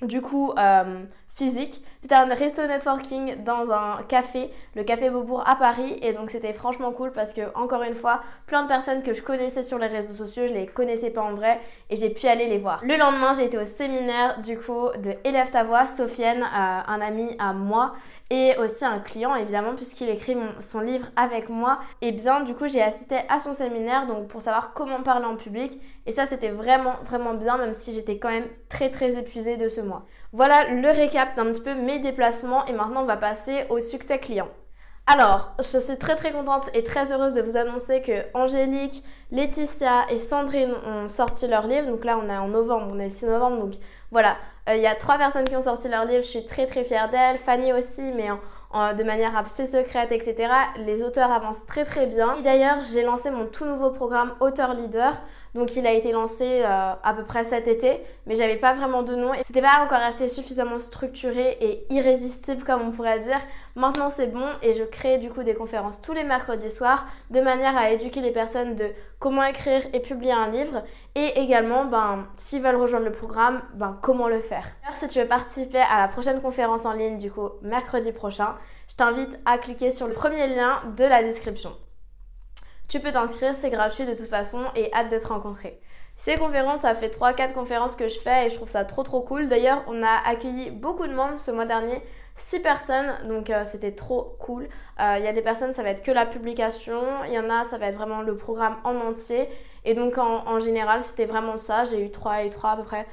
du 0.02 0.22
coup 0.22 0.54
physique. 1.34 1.84
C'était 2.02 2.16
un 2.16 2.26
resto 2.26 2.68
networking 2.68 3.44
dans 3.44 3.72
un 3.72 4.04
café, 4.08 4.50
le 4.76 4.84
Café 4.84 5.10
Beaubourg 5.10 5.44
à 5.48 5.56
Paris. 5.56 5.98
Et 6.02 6.14
donc 6.14 6.30
c'était 6.30 6.54
franchement 6.54 6.92
cool 6.92 7.12
parce 7.12 7.34
que, 7.34 7.42
encore 7.56 7.82
une 7.84 7.96
fois, 7.96 8.22
plein 8.46 8.64
de 8.64 8.68
personnes 8.68 9.02
que 9.04 9.14
je 9.14 9.22
connaissais 9.22 9.62
sur 9.62 9.78
les 9.80 9.88
réseaux 9.88 10.14
sociaux, 10.14 10.44
je 10.48 10.54
les 10.54 10.66
connaissais 10.68 11.10
pas 11.10 11.22
en 11.22 11.34
vrai 11.34 11.60
et 11.90 11.96
j'ai 11.96 12.10
pu 12.10 12.28
aller 12.28 12.48
les 12.48 12.58
voir. 12.58 12.82
Le 12.84 12.98
lendemain, 12.98 13.34
j'ai 13.34 13.46
été 13.46 13.58
au 13.58 13.66
séminaire 13.66 14.40
du 14.42 14.58
coup 14.58 14.90
de 15.02 15.14
Élève 15.24 15.50
ta 15.50 15.64
voix, 15.64 15.86
Sofiane, 15.86 16.44
euh, 16.44 16.80
un 16.88 17.02
ami 17.02 17.36
à 17.40 17.54
moi 17.54 17.94
et 18.30 18.56
aussi 18.58 18.84
un 18.84 19.00
client 19.00 19.36
évidemment 19.36 19.76
puisqu'il 19.76 20.10
écrit 20.10 20.36
son 20.60 20.82
livre 20.82 21.08
avec 21.16 21.50
moi. 21.50 21.80
Et 22.02 22.12
bien 22.12 22.42
du 22.42 22.54
coup, 22.54 22.68
j'ai 22.68 22.82
assisté 22.82 23.20
à 23.30 23.40
son 23.40 23.54
séminaire 23.54 24.08
donc 24.08 24.28
pour 24.28 24.42
savoir 24.42 24.74
comment 24.74 25.02
parler 25.02 25.26
en 25.26 25.38
public. 25.38 25.80
Et 26.06 26.12
ça, 26.12 26.26
c'était 26.26 26.50
vraiment, 26.50 26.96
vraiment 27.04 27.34
bien 27.34 27.58
même 27.58 27.74
si 27.74 27.94
j'étais 27.94 28.18
quand 28.18 28.30
même 28.30 28.48
très, 28.68 28.92
très 28.92 29.18
épuisée 29.18 29.56
de 29.56 29.70
ce 29.70 29.80
mois. 29.80 30.06
Voilà 30.34 30.64
le 30.68 30.90
récap 30.90 31.36
d'un 31.36 31.46
petit 31.46 31.62
peu 31.62 31.76
mes 31.76 32.00
déplacements 32.00 32.66
et 32.66 32.74
maintenant 32.74 33.04
on 33.04 33.06
va 33.06 33.18
passer 33.18 33.66
au 33.70 33.80
succès 33.80 34.18
client. 34.18 34.50
Alors, 35.06 35.54
je 35.60 35.78
suis 35.78 35.98
très 36.00 36.16
très 36.16 36.32
contente 36.32 36.70
et 36.74 36.84
très 36.84 37.12
heureuse 37.12 37.34
de 37.34 37.42
vous 37.42 37.56
annoncer 37.56 38.02
que 38.02 38.24
Angélique, 38.34 39.04
Laetitia 39.32 40.06
et 40.10 40.18
Sandrine 40.18 40.74
ont 40.88 41.08
sorti 41.08 41.46
leur 41.46 41.68
livre. 41.68 41.88
Donc 41.88 42.04
là, 42.04 42.18
on 42.18 42.30
est 42.30 42.38
en 42.38 42.48
novembre, 42.48 42.88
on 42.92 43.00
est 43.00 43.04
le 43.04 43.10
6 43.10 43.26
novembre. 43.26 43.58
Donc 43.58 43.74
voilà, 44.12 44.38
euh, 44.70 44.76
il 44.76 44.82
y 44.82 44.88
a 44.88 44.96
trois 44.96 45.18
personnes 45.18 45.44
qui 45.44 45.56
ont 45.56 45.62
sorti 45.62 45.88
leur 45.88 46.06
livre. 46.06 46.24
Je 46.24 46.30
suis 46.30 46.46
très 46.46 46.66
très 46.66 46.84
fière 46.84 47.10
d'elles. 47.10 47.38
Fanny 47.38 47.72
aussi, 47.72 48.12
mais 48.16 48.30
de 48.74 49.04
manière 49.04 49.38
assez 49.38 49.66
secrète, 49.66 50.12
etc. 50.12 50.52
Les 50.78 51.04
auteurs 51.04 51.32
avancent 51.32 51.66
très 51.66 51.86
très 51.86 52.08
bien. 52.08 52.36
Et 52.36 52.42
d'ailleurs, 52.42 52.78
j'ai 52.92 53.04
lancé 53.04 53.30
mon 53.30 53.46
tout 53.46 53.66
nouveau 53.66 53.92
programme 53.92 54.34
Auteur 54.40 54.74
Leader. 54.74 55.14
Donc 55.56 55.76
il 55.76 55.86
a 55.86 55.92
été 55.92 56.12
lancé 56.12 56.62
euh, 56.64 56.94
à 57.04 57.14
peu 57.14 57.24
près 57.24 57.44
cet 57.44 57.68
été, 57.68 58.02
mais 58.26 58.36
j'avais 58.36 58.56
pas 58.56 58.74
vraiment 58.74 59.04
de 59.04 59.16
nom 59.16 59.34
et 59.36 59.44
c'était 59.44 59.62
pas 59.62 59.84
encore 59.84 60.02
assez 60.02 60.28
suffisamment 60.28 60.80
structuré 60.80 61.58
et 61.62 61.86
irrésistible 61.94 62.64
comme 62.64 62.82
on 62.82 62.92
pourrait 62.92 63.18
le 63.18 63.24
dire. 63.24 63.40
Maintenant 63.76 64.10
c'est 64.10 64.28
bon 64.28 64.48
et 64.64 64.74
je 64.74 64.84
crée 64.84 65.20
du 65.20 65.30
coup 65.30 65.44
des 65.44 65.54
conférences 65.54 66.02
tous 66.02 66.14
les 66.14 66.24
mercredis 66.24 66.72
soirs 66.72 67.06
de 67.30 67.40
manière 67.40 67.78
à 67.78 67.92
éduquer 67.92 68.22
les 68.22 68.32
personnes 68.32 68.76
de 68.76 68.86
comment 69.20 69.44
écrire 69.44 69.84
et 69.94 70.00
publier 70.00 70.34
un 70.34 70.50
livre 70.50 70.84
et 71.14 71.40
également 71.40 71.86
ben 71.86 72.26
s'ils 72.36 72.62
veulent 72.64 72.76
rejoindre 72.76 73.06
le 73.06 73.12
programme, 73.12 73.62
ben 73.76 73.96
comment 74.02 74.28
le 74.28 74.40
faire. 74.40 74.66
Si 74.96 75.08
tu 75.08 75.20
veux 75.20 75.28
participer 75.28 75.80
à 75.80 76.02
la 76.02 76.08
prochaine 76.08 76.42
conférence 76.42 76.86
en 76.86 76.94
ligne 76.94 77.18
du 77.18 77.32
coup 77.32 77.50
mercredi 77.62 78.12
prochain, 78.12 78.56
je 78.90 78.96
t'invite 78.96 79.40
à 79.46 79.58
cliquer 79.58 79.92
sur 79.92 80.08
le 80.08 80.14
premier 80.14 80.48
lien 80.48 80.82
de 80.96 81.04
la 81.04 81.24
description. 81.24 81.76
Tu 82.88 83.00
peux 83.00 83.12
t'inscrire, 83.12 83.56
c'est 83.56 83.72
gratuit 83.72 84.06
de 84.06 84.14
toute 84.14 84.28
façon 84.28 84.62
et 84.76 84.94
hâte 84.94 85.12
de 85.12 85.18
te 85.18 85.28
rencontrer. 85.28 85.82
Ces 86.16 86.36
conférences, 86.36 86.82
ça 86.82 86.94
fait 86.94 87.10
3-4 87.10 87.54
conférences 87.54 87.96
que 87.96 88.08
je 88.08 88.20
fais 88.20 88.46
et 88.46 88.50
je 88.50 88.56
trouve 88.56 88.70
ça 88.70 88.86
trop 88.86 89.02
trop 89.02 89.22
cool. 89.22 89.48
D'ailleurs, 89.50 89.84
on 89.88 90.04
a 90.04 90.22
accueilli 90.28 90.70
beaucoup 90.70 91.08
de 91.08 91.14
membres 91.14 91.40
ce 91.40 91.50
mois 91.50 91.66
dernier, 91.66 92.02
6 92.36 92.60
personnes, 92.60 93.14
donc 93.28 93.50
euh, 93.50 93.64
c'était 93.66 93.94
trop 93.94 94.36
cool. 94.40 94.70
Euh, 95.00 95.16
il 95.18 95.26
y 95.26 95.28
a 95.28 95.34
des 95.34 95.42
personnes, 95.42 95.74
ça 95.74 95.82
va 95.82 95.90
être 95.90 96.04
que 96.04 96.12
la 96.12 96.28
publication, 96.28 97.02
il 97.26 97.34
y 97.34 97.40
en 97.40 97.50
a, 97.50 97.64
ça 97.64 97.80
va 97.80 97.88
être 97.88 97.98
vraiment 97.98 98.22
le 98.22 98.38
programme 98.38 98.78
en 98.84 98.96
entier. 98.98 99.50
Et 99.86 99.96
donc 99.96 100.20
en, 100.20 100.48
en 100.48 100.60
général, 100.60 101.04
c'était 101.04 101.26
vraiment 101.26 101.58
ça. 101.58 101.84
J'ai 101.86 102.06
eu 102.06 102.12
3 102.12 102.44
et 102.44 102.52
3 102.52 102.70
à 102.70 102.78
peu 102.78 102.84
près. 102.84 103.08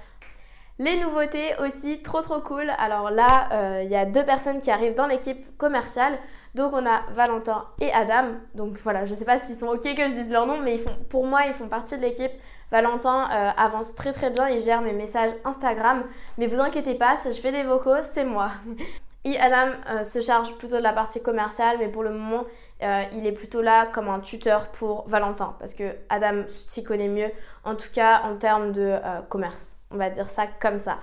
Les 0.80 0.98
nouveautés 0.98 1.54
aussi, 1.58 2.00
trop 2.00 2.22
trop 2.22 2.40
cool. 2.40 2.72
Alors 2.78 3.10
là, 3.10 3.50
euh, 3.52 3.82
il 3.84 3.90
y 3.90 3.96
a 3.96 4.06
deux 4.06 4.24
personnes 4.24 4.62
qui 4.62 4.70
arrivent 4.70 4.94
dans 4.94 5.06
l'équipe 5.06 5.54
commerciale. 5.58 6.18
Donc 6.54 6.72
on 6.72 6.86
a 6.86 7.02
Valentin 7.10 7.66
et 7.82 7.92
Adam. 7.92 8.28
Donc 8.54 8.78
voilà, 8.78 9.04
je 9.04 9.12
sais 9.12 9.26
pas 9.26 9.36
s'ils 9.36 9.56
sont 9.56 9.66
ok 9.66 9.82
que 9.82 10.08
je 10.08 10.14
dise 10.14 10.32
leur 10.32 10.46
nom, 10.46 10.58
mais 10.58 10.80
pour 11.10 11.26
moi, 11.26 11.42
ils 11.46 11.52
font 11.52 11.68
partie 11.68 11.98
de 11.98 12.00
l'équipe. 12.00 12.32
Valentin 12.70 13.28
euh, 13.30 13.50
avance 13.58 13.94
très 13.94 14.12
très 14.12 14.30
bien, 14.30 14.48
il 14.48 14.58
gère 14.58 14.80
mes 14.80 14.94
messages 14.94 15.32
Instagram. 15.44 16.02
Mais 16.38 16.46
vous 16.46 16.60
inquiétez 16.60 16.94
pas, 16.94 17.14
si 17.14 17.30
je 17.30 17.42
fais 17.42 17.52
des 17.52 17.62
vocaux, 17.62 18.02
c'est 18.02 18.24
moi. 18.24 18.48
Et 19.24 19.38
Adam 19.38 19.72
euh, 19.90 20.02
se 20.02 20.22
charge 20.22 20.54
plutôt 20.56 20.78
de 20.78 20.82
la 20.82 20.94
partie 20.94 21.22
commerciale, 21.22 21.76
mais 21.78 21.88
pour 21.88 22.04
le 22.04 22.10
moment, 22.10 22.46
euh, 22.82 23.02
il 23.12 23.26
est 23.26 23.32
plutôt 23.32 23.60
là 23.60 23.84
comme 23.84 24.08
un 24.08 24.20
tuteur 24.20 24.68
pour 24.68 25.06
Valentin, 25.08 25.56
parce 25.58 25.74
que 25.74 25.94
Adam 26.08 26.44
s'y 26.48 26.82
connaît 26.82 27.08
mieux, 27.08 27.30
en 27.64 27.74
tout 27.74 27.90
cas 27.92 28.22
en 28.24 28.36
termes 28.36 28.72
de 28.72 28.96
commerce. 29.28 29.79
On 29.90 29.96
va 29.96 30.10
dire 30.10 30.28
ça 30.28 30.46
comme 30.60 30.78
ça. 30.78 30.98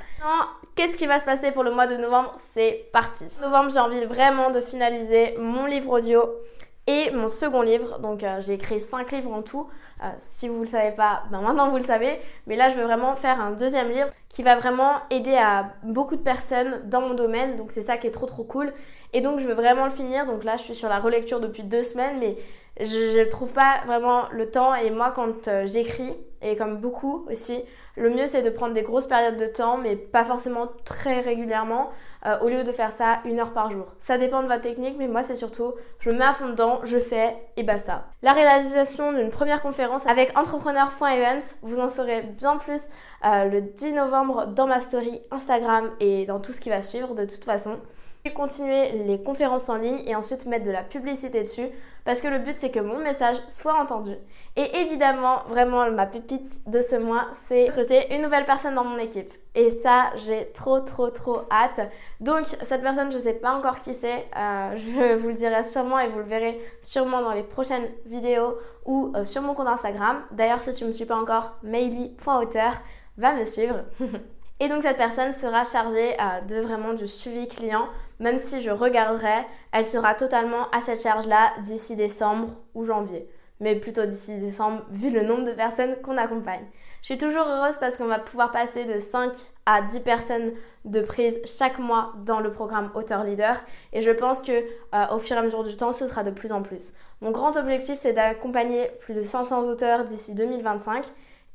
Qu'est-ce 0.76 0.96
qui 0.96 1.08
va 1.08 1.20
se 1.20 1.26
passer 1.26 1.52
pour 1.52 1.64
le 1.64 1.72
mois 1.72 1.88
de 1.88 1.98
novembre? 1.98 2.36
C'est 2.54 2.90
parti. 2.94 3.26
Novembre, 3.42 3.70
j'ai 3.70 3.80
envie 3.80 4.06
vraiment 4.06 4.50
de 4.50 4.62
finaliser 4.62 5.36
mon 5.38 5.66
livre 5.66 5.92
audio 5.92 6.24
et 6.88 7.12
mon 7.12 7.30
second 7.30 7.62
livre. 7.62 8.00
Donc 8.00 8.24
euh, 8.24 8.40
j'ai 8.40 8.54
écrit 8.54 8.80
5 8.80 9.12
livres 9.12 9.34
en 9.34 9.42
tout. 9.42 9.68
Euh, 10.04 10.08
si 10.20 10.48
vous 10.48 10.60
ne 10.60 10.62
le 10.62 10.68
savez 10.68 10.92
pas, 10.92 11.24
ben 11.32 11.42
maintenant 11.42 11.70
vous 11.70 11.78
le 11.78 11.84
savez. 11.84 12.20
Mais 12.48 12.56
là, 12.56 12.70
je 12.70 12.76
veux 12.78 12.84
vraiment 12.84 13.16
faire 13.16 13.42
un 13.42 13.52
deuxième 13.52 13.90
livre 13.92 14.10
qui 14.30 14.42
va 14.42 14.56
vraiment 14.56 14.94
aider 15.10 15.36
à 15.36 15.74
beaucoup 15.84 16.16
de 16.16 16.22
personnes 16.22 16.82
dans 16.86 17.02
mon 17.02 17.14
domaine. 17.14 17.58
Donc 17.58 17.72
c'est 17.72 17.82
ça 17.82 17.98
qui 17.98 18.08
est 18.08 18.12
trop 18.12 18.26
trop 18.26 18.44
cool. 18.44 18.72
Et 19.14 19.22
donc 19.22 19.40
je 19.40 19.48
veux 19.48 19.54
vraiment 19.54 19.86
le 19.86 19.92
finir. 19.92 20.26
Donc 20.26 20.44
là, 20.44 20.56
je 20.58 20.64
suis 20.64 20.76
sur 20.76 20.88
la 20.88 21.00
relecture 21.00 21.40
depuis 21.40 21.64
deux 21.64 21.84
semaines, 21.84 22.20
mais 22.20 22.38
je 22.80 23.20
ne 23.20 23.26
trouve 23.26 23.52
pas 23.52 23.82
vraiment 23.86 24.26
le 24.32 24.50
temps. 24.50 24.74
Et 24.76 24.90
moi, 24.90 25.12
quand 25.12 25.48
euh, 25.48 25.66
j'écris, 25.66 26.16
et 26.42 26.56
comme 26.56 26.78
beaucoup 26.78 27.26
aussi, 27.30 27.64
le 27.98 28.10
mieux 28.10 28.28
c'est 28.28 28.42
de 28.42 28.50
prendre 28.50 28.74
des 28.74 28.84
grosses 28.84 29.08
périodes 29.08 29.38
de 29.38 29.48
temps, 29.48 29.78
mais 29.78 29.96
pas 29.96 30.24
forcément 30.24 30.68
très 30.86 31.20
régulièrement, 31.20 31.90
euh, 32.26 32.38
au 32.40 32.48
lieu 32.48 32.64
de 32.64 32.72
faire 32.72 32.92
ça 32.92 33.20
une 33.26 33.40
heure 33.40 33.54
par 33.54 33.72
jour. 33.72 33.86
Ça 34.00 34.18
dépend 34.18 34.42
de 34.42 34.48
votre 34.48 34.62
technique, 34.62 34.96
mais 34.98 35.08
moi 35.08 35.24
c'est 35.24 35.36
surtout, 35.36 35.74
je 36.00 36.10
me 36.10 36.16
mets 36.16 36.26
à 36.26 36.34
fond 36.34 36.50
dedans, 36.50 36.80
je 36.84 37.00
fais 37.00 37.36
et 37.58 37.64
basta. 37.64 38.06
La 38.22 38.34
réalisation 38.34 39.14
d'une 39.14 39.30
première 39.30 39.62
conférence 39.62 40.06
avec 40.08 40.38
entrepreneur.events, 40.38 41.56
vous 41.64 41.80
en 41.80 41.90
saurez 41.90 42.22
bien 42.22 42.58
plus 42.58 42.82
euh, 43.26 43.46
le 43.46 43.62
10 43.62 43.94
novembre 43.94 44.48
dans 44.48 44.68
ma 44.68 44.80
story 44.80 45.22
Instagram 45.32 45.90
et 46.00 46.26
dans 46.26 46.40
tout 46.40 46.54
ce 46.54 46.62
qui 46.62 46.70
va 46.70 46.82
suivre 46.82 47.16
de 47.16 47.26
toute 47.26 47.46
façon. 47.46 47.78
Continuer 48.34 48.92
les 49.06 49.22
conférences 49.22 49.70
en 49.70 49.76
ligne 49.76 50.02
et 50.08 50.16
ensuite 50.16 50.46
mettre 50.46 50.66
de 50.66 50.72
la 50.72 50.84
publicité 50.84 51.42
dessus 51.42 51.68
parce 52.06 52.22
que 52.22 52.28
le 52.28 52.40
but 52.40 52.56
c'est 52.58 52.72
que 52.72 52.80
mon 52.80 53.00
message 53.00 53.36
soit 53.50 53.80
entendu. 53.80 54.14
Et 54.56 54.78
évidemment, 54.78 55.44
vraiment 55.50 55.92
ma 55.92 56.06
pépite 56.06 56.62
de 56.66 56.80
ce 56.80 56.96
mois, 56.96 57.28
c'est 57.34 57.68
recruter 57.68 58.16
une 58.16 58.22
nouvelle 58.22 58.46
personne 58.46 58.76
dans 58.76 58.86
mon 58.86 58.98
équipe. 58.98 59.32
Et 59.56 59.70
ça, 59.70 60.12
j'ai 60.16 60.52
trop 60.54 60.80
trop 60.80 61.10
trop 61.10 61.42
hâte. 61.52 61.92
Donc 62.22 62.46
cette 62.46 62.82
personne, 62.82 63.12
je 63.12 63.18
sais 63.18 63.34
pas 63.34 63.54
encore 63.54 63.80
qui 63.80 63.94
c'est. 63.94 64.26
Euh, 64.38 64.76
je 64.76 65.16
vous 65.16 65.28
le 65.28 65.34
dirai 65.34 65.64
sûrement 65.64 66.00
et 66.00 66.08
vous 66.08 66.20
le 66.20 66.26
verrez 66.26 66.60
sûrement 66.82 67.22
dans 67.22 67.34
les 67.34 67.44
prochaines 67.44 67.88
vidéos 68.06 68.58
ou 68.86 69.12
euh, 69.16 69.26
sur 69.26 69.42
mon 69.42 69.54
compte 69.54 69.68
Instagram. 69.68 70.22
D'ailleurs, 70.32 70.64
si 70.64 70.74
tu 70.74 70.86
me 70.86 70.94
suis 70.94 71.06
pas 71.06 71.18
encore, 71.18 71.56
maily.auteur, 71.64 72.74
va 73.18 73.34
me 73.34 73.44
suivre. 73.46 73.84
Et 74.60 74.70
donc 74.70 74.82
cette 74.82 74.98
personne 74.98 75.34
sera 75.34 75.64
chargée 75.64 76.14
euh, 76.20 76.42
de 76.42 76.62
vraiment 76.62 76.94
du 76.94 77.08
suivi 77.08 77.48
client, 77.48 77.88
même 78.20 78.40
si 78.40 78.62
je 78.62 78.72
regarderai, 78.72 79.46
elle 79.72 79.86
sera 79.86 80.16
totalement 80.16 80.70
à 80.72 80.82
cette 80.82 81.02
charge-là 81.02 81.52
d'ici 81.62 81.96
décembre 81.96 82.50
ou 82.74 82.86
janvier. 82.86 83.30
Mais 83.60 83.76
plutôt 83.76 84.06
d'ici 84.06 84.38
décembre, 84.38 84.84
vu 84.90 85.10
le 85.10 85.24
nombre 85.24 85.44
de 85.46 85.52
personnes 85.52 85.96
qu'on 86.04 86.18
accompagne. 86.18 86.66
Je 87.02 87.08
suis 87.08 87.18
toujours 87.18 87.48
heureuse 87.48 87.78
parce 87.80 87.98
qu'on 87.98 88.06
va 88.06 88.20
pouvoir 88.20 88.52
passer 88.52 88.86
de 88.86 89.00
5 89.00 89.32
à 89.66 89.82
10 89.82 90.00
personnes 90.02 90.52
de 90.86 91.02
prise 91.02 91.40
chaque 91.46 91.80
mois 91.80 92.14
dans 92.26 92.40
le 92.40 92.52
programme 92.52 92.92
Auteur 92.96 93.24
Leader. 93.24 93.56
Et 93.94 94.02
je 94.02 94.12
pense 94.12 94.42
que 94.42 94.52
euh, 94.52 95.16
au 95.16 95.20
fur 95.20 95.36
et 95.36 95.40
à 95.40 95.44
mesure 95.44 95.64
du 95.64 95.76
temps, 95.76 95.92
ce 95.92 96.08
sera 96.08 96.24
de 96.24 96.32
plus 96.32 96.52
en 96.52 96.62
plus. 96.62 96.94
Mon 97.22 97.32
grand 97.32 97.56
objectif, 97.58 97.98
c'est 97.98 98.14
d'accompagner 98.14 98.90
plus 99.00 99.14
de 99.14 99.22
500 99.22 99.64
auteurs 99.64 100.06
d'ici 100.06 100.36
2025 100.36 101.06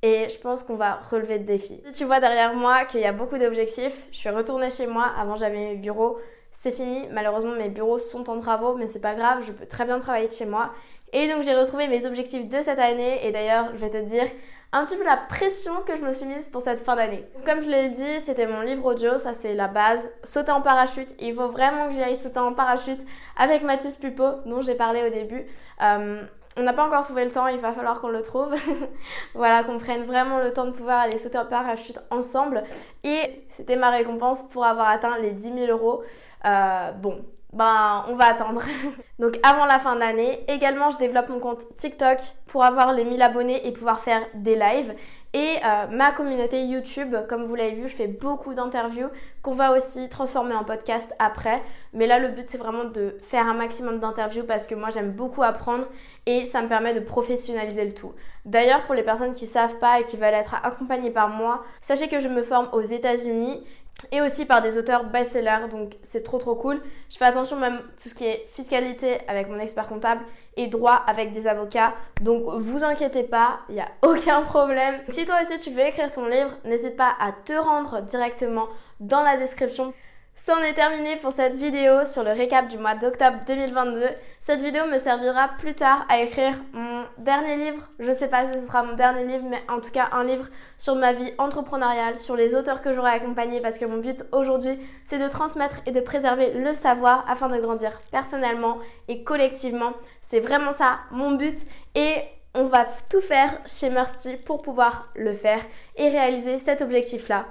et 0.02 0.28
je 0.28 0.38
pense 0.38 0.64
qu'on 0.64 0.74
va 0.74 1.00
relever 1.10 1.38
de 1.38 1.44
défis. 1.44 1.80
Si 1.86 1.92
tu 1.92 2.04
vois 2.04 2.18
derrière 2.18 2.54
moi 2.54 2.84
qu'il 2.84 3.00
y 3.00 3.04
a 3.04 3.12
beaucoup 3.12 3.38
d'objectifs, 3.38 4.06
je 4.10 4.16
suis 4.16 4.30
retournée 4.30 4.70
chez 4.70 4.86
moi. 4.86 5.04
Avant, 5.16 5.36
j'avais 5.36 5.56
mes 5.56 5.76
bureaux. 5.76 6.18
C'est 6.62 6.70
fini. 6.70 7.08
Malheureusement, 7.10 7.56
mes 7.56 7.68
bureaux 7.68 7.98
sont 7.98 8.30
en 8.30 8.38
travaux, 8.38 8.76
mais 8.76 8.86
c'est 8.86 9.00
pas 9.00 9.16
grave. 9.16 9.42
Je 9.44 9.50
peux 9.50 9.66
très 9.66 9.84
bien 9.84 9.98
travailler 9.98 10.28
de 10.28 10.32
chez 10.32 10.46
moi. 10.46 10.70
Et 11.12 11.28
donc, 11.28 11.42
j'ai 11.42 11.56
retrouvé 11.56 11.88
mes 11.88 12.06
objectifs 12.06 12.48
de 12.48 12.60
cette 12.60 12.78
année. 12.78 13.26
Et 13.26 13.32
d'ailleurs, 13.32 13.70
je 13.74 13.78
vais 13.78 13.90
te 13.90 13.96
dire 13.96 14.26
un 14.70 14.84
petit 14.84 14.96
peu 14.96 15.02
la 15.04 15.16
pression 15.16 15.72
que 15.84 15.96
je 15.96 16.02
me 16.02 16.12
suis 16.12 16.24
mise 16.24 16.46
pour 16.46 16.62
cette 16.62 16.78
fin 16.78 16.94
d'année. 16.94 17.26
Comme 17.44 17.62
je 17.62 17.68
l'ai 17.68 17.88
dit, 17.88 18.20
c'était 18.20 18.46
mon 18.46 18.60
livre 18.60 18.86
audio, 18.86 19.18
ça 19.18 19.34
c'est 19.34 19.54
la 19.54 19.66
base. 19.66 20.08
Sauter 20.22 20.52
en 20.52 20.62
parachute, 20.62 21.12
il 21.18 21.34
faut 21.34 21.48
vraiment 21.48 21.88
que 21.88 21.96
j'aille 21.96 22.14
sauter 22.14 22.38
en 22.38 22.54
parachute 22.54 23.00
avec 23.36 23.64
Mathis 23.64 23.96
Pupo, 23.96 24.24
dont 24.46 24.62
j'ai 24.62 24.76
parlé 24.76 25.04
au 25.04 25.10
début. 25.10 25.44
Euh, 25.82 26.22
on 26.56 26.62
n'a 26.62 26.72
pas 26.72 26.84
encore 26.84 27.04
trouvé 27.04 27.24
le 27.24 27.30
temps, 27.30 27.46
il 27.46 27.58
va 27.58 27.72
falloir 27.72 28.00
qu'on 28.00 28.08
le 28.08 28.22
trouve. 28.22 28.54
voilà, 29.34 29.64
qu'on 29.64 29.78
prenne 29.78 30.04
vraiment 30.04 30.38
le 30.38 30.52
temps 30.52 30.66
de 30.66 30.72
pouvoir 30.72 31.00
aller 31.00 31.18
sauter 31.18 31.38
en 31.38 31.46
parachute 31.46 31.98
ensemble. 32.10 32.62
Et 33.04 33.46
c'était 33.48 33.76
ma 33.76 33.90
récompense 33.90 34.42
pour 34.44 34.64
avoir 34.64 34.88
atteint 34.88 35.18
les 35.18 35.32
10 35.32 35.66
000 35.66 35.66
euros. 35.70 36.02
Euh, 36.44 36.92
bon, 36.92 37.24
ben 37.52 38.04
on 38.08 38.14
va 38.14 38.26
attendre. 38.26 38.62
Donc 39.18 39.38
avant 39.42 39.64
la 39.64 39.78
fin 39.78 39.94
de 39.94 40.00
l'année. 40.00 40.44
Également, 40.48 40.90
je 40.90 40.98
développe 40.98 41.28
mon 41.28 41.38
compte 41.38 41.74
TikTok 41.76 42.18
pour 42.46 42.64
avoir 42.64 42.92
les 42.92 43.04
1000 43.04 43.22
abonnés 43.22 43.66
et 43.66 43.72
pouvoir 43.72 44.00
faire 44.00 44.22
des 44.34 44.56
lives. 44.56 44.94
Et 45.34 45.56
euh, 45.64 45.86
ma 45.90 46.12
communauté 46.12 46.62
YouTube, 46.64 47.16
comme 47.26 47.44
vous 47.44 47.54
l'avez 47.54 47.74
vu, 47.74 47.88
je 47.88 47.94
fais 47.94 48.06
beaucoup 48.06 48.52
d'interviews 48.52 49.08
qu'on 49.40 49.54
va 49.54 49.74
aussi 49.74 50.10
transformer 50.10 50.54
en 50.54 50.62
podcast 50.62 51.14
après. 51.18 51.62
Mais 51.94 52.06
là, 52.06 52.18
le 52.18 52.28
but, 52.28 52.44
c'est 52.48 52.58
vraiment 52.58 52.84
de 52.84 53.16
faire 53.22 53.46
un 53.46 53.54
maximum 53.54 53.98
d'interviews 53.98 54.44
parce 54.44 54.66
que 54.66 54.74
moi, 54.74 54.90
j'aime 54.90 55.12
beaucoup 55.12 55.42
apprendre 55.42 55.86
et 56.26 56.44
ça 56.44 56.60
me 56.60 56.68
permet 56.68 56.92
de 56.92 57.00
professionnaliser 57.00 57.86
le 57.86 57.94
tout. 57.94 58.12
D'ailleurs, 58.44 58.82
pour 58.84 58.94
les 58.94 59.02
personnes 59.02 59.32
qui 59.32 59.46
savent 59.46 59.78
pas 59.78 60.00
et 60.00 60.04
qui 60.04 60.18
veulent 60.18 60.34
être 60.34 60.54
accompagnées 60.62 61.10
par 61.10 61.30
moi, 61.30 61.64
sachez 61.80 62.08
que 62.08 62.20
je 62.20 62.28
me 62.28 62.42
forme 62.42 62.68
aux 62.72 62.82
États-Unis 62.82 63.64
et 64.10 64.20
aussi 64.20 64.44
par 64.44 64.62
des 64.62 64.76
auteurs 64.76 65.04
best-sellers, 65.04 65.68
donc 65.70 65.96
c'est 66.02 66.22
trop 66.22 66.38
trop 66.38 66.54
cool. 66.54 66.80
Je 67.10 67.16
fais 67.16 67.24
attention 67.24 67.56
même 67.56 67.80
tout 68.02 68.08
ce 68.08 68.14
qui 68.14 68.26
est 68.26 68.46
fiscalité 68.50 69.18
avec 69.28 69.48
mon 69.48 69.58
expert 69.58 69.88
comptable 69.88 70.22
et 70.56 70.66
droit 70.66 71.02
avec 71.06 71.32
des 71.32 71.46
avocats, 71.46 71.94
donc 72.20 72.42
vous 72.58 72.84
inquiétez 72.84 73.22
pas, 73.22 73.60
il 73.68 73.76
n'y 73.76 73.80
a 73.80 73.88
aucun 74.02 74.42
problème. 74.42 75.00
Si 75.08 75.24
toi 75.24 75.36
aussi 75.42 75.58
tu 75.58 75.70
veux 75.70 75.86
écrire 75.86 76.10
ton 76.10 76.26
livre, 76.26 76.50
n'hésite 76.64 76.96
pas 76.96 77.14
à 77.20 77.32
te 77.32 77.52
rendre 77.52 78.02
directement 78.02 78.68
dans 79.00 79.22
la 79.22 79.36
description 79.36 79.94
C'en 80.34 80.58
est 80.58 80.72
terminé 80.72 81.16
pour 81.16 81.30
cette 81.30 81.54
vidéo 81.54 82.04
sur 82.04 82.24
le 82.24 82.32
récap 82.32 82.66
du 82.66 82.78
mois 82.78 82.94
d'octobre 82.94 83.38
2022. 83.46 84.06
Cette 84.40 84.60
vidéo 84.60 84.86
me 84.86 84.98
servira 84.98 85.48
plus 85.58 85.74
tard 85.74 86.04
à 86.08 86.20
écrire 86.20 86.54
mon 86.72 87.04
dernier 87.18 87.56
livre. 87.56 87.88
Je 88.00 88.10
sais 88.10 88.28
pas 88.28 88.46
si 88.46 88.58
ce 88.58 88.66
sera 88.66 88.82
mon 88.82 88.94
dernier 88.94 89.24
livre, 89.24 89.44
mais 89.48 89.62
en 89.68 89.80
tout 89.80 89.92
cas 89.92 90.08
un 90.10 90.24
livre 90.24 90.46
sur 90.78 90.96
ma 90.96 91.12
vie 91.12 91.32
entrepreneuriale, 91.38 92.16
sur 92.16 92.34
les 92.34 92.54
auteurs 92.54 92.80
que 92.80 92.92
j'aurai 92.92 93.12
accompagnés, 93.12 93.60
parce 93.60 93.78
que 93.78 93.84
mon 93.84 93.98
but 93.98 94.24
aujourd'hui, 94.32 94.80
c'est 95.04 95.18
de 95.18 95.28
transmettre 95.28 95.80
et 95.86 95.92
de 95.92 96.00
préserver 96.00 96.52
le 96.54 96.74
savoir 96.74 97.24
afin 97.28 97.48
de 97.48 97.60
grandir 97.60 98.00
personnellement 98.10 98.78
et 99.08 99.22
collectivement. 99.22 99.92
C'est 100.22 100.40
vraiment 100.40 100.72
ça 100.72 101.00
mon 101.12 101.32
but. 101.32 101.60
Et 101.94 102.16
on 102.54 102.64
va 102.64 102.86
tout 103.10 103.20
faire 103.20 103.60
chez 103.66 103.90
Mercy 103.90 104.36
pour 104.38 104.62
pouvoir 104.62 105.08
le 105.14 105.34
faire 105.34 105.60
et 105.96 106.08
réaliser 106.08 106.58
cet 106.58 106.82
objectif-là 106.82 107.46